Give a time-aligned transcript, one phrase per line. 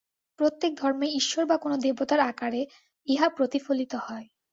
[0.39, 2.61] প্রত্যেক ধর্মেই ঈশ্বর বা কোন দেবতার আকারে
[3.07, 4.27] ইহা প্রতিফলিত হয়।